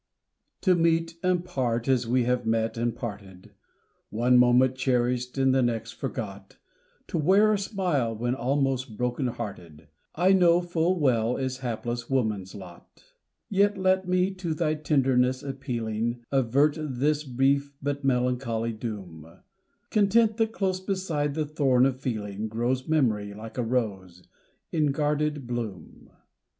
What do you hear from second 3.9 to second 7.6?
One moment cherished and the next forgot, To wear a